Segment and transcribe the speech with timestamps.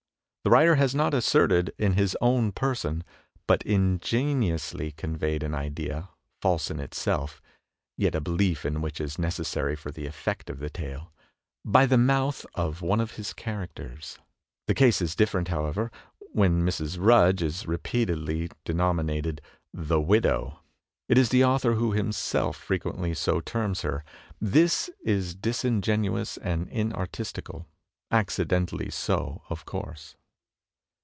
[0.43, 3.03] The writer has not asserted it in his own person,
[3.45, 6.09] but ingeniously conveyed an idea
[6.41, 7.39] (false in itself,
[7.95, 11.13] yet a belief in which is necessary for the effect of the tale)
[11.63, 14.17] by the mouth of one of his characters.
[14.65, 15.91] The case is different, however,
[16.31, 16.97] when Mrs.
[16.99, 19.43] Rudge is repeatedly denominated
[19.75, 20.59] "the widow."
[21.07, 24.03] It is the author who, himself, frequently so terms her.
[24.41, 27.67] This is disingenuous and inartistical;
[28.11, 30.15] accidentally so, of course."